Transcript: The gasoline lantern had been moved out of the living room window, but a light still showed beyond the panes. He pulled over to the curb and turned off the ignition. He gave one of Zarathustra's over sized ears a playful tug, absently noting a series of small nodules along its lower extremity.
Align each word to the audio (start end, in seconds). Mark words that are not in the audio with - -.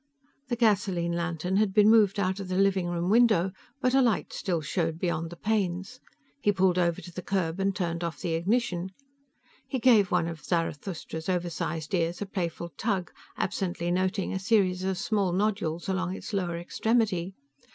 The 0.47 0.55
gasoline 0.55 1.11
lantern 1.11 1.57
had 1.57 1.75
been 1.75 1.87
moved 1.87 2.19
out 2.19 2.39
of 2.39 2.47
the 2.47 2.57
living 2.57 2.87
room 2.87 3.11
window, 3.11 3.51
but 3.81 3.93
a 3.93 4.01
light 4.01 4.33
still 4.33 4.59
showed 4.59 4.97
beyond 4.97 5.29
the 5.29 5.35
panes. 5.35 5.99
He 6.41 6.51
pulled 6.51 6.79
over 6.79 6.99
to 7.01 7.11
the 7.13 7.21
curb 7.21 7.59
and 7.59 7.75
turned 7.75 8.03
off 8.03 8.19
the 8.19 8.33
ignition. 8.33 8.89
He 9.67 9.77
gave 9.77 10.09
one 10.09 10.27
of 10.27 10.43
Zarathustra's 10.43 11.29
over 11.29 11.51
sized 11.51 11.93
ears 11.93 12.19
a 12.19 12.25
playful 12.25 12.69
tug, 12.77 13.11
absently 13.37 13.91
noting 13.91 14.33
a 14.33 14.39
series 14.39 14.83
of 14.83 14.97
small 14.97 15.33
nodules 15.33 15.87
along 15.87 16.15
its 16.15 16.33
lower 16.33 16.57
extremity. 16.57 17.35